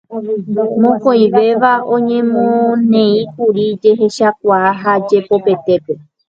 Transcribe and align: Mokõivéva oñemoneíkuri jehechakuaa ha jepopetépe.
Mokõivéva 0.85 1.73
oñemoneíkuri 1.97 3.65
jehechakuaa 3.83 4.67
ha 4.81 4.93
jepopetépe. 5.13 5.93